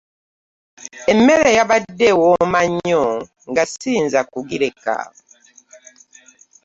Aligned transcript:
Emmere 1.11 1.49
yabadde 1.57 2.05
ewooma 2.11 2.61
nnyo 2.69 3.03
nga 3.49 3.63
siyinza 3.71 4.19
kugireka 4.31 4.95